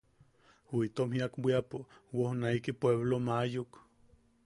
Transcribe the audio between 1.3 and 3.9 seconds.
bwiapo woojnaiki pueplom aayuk.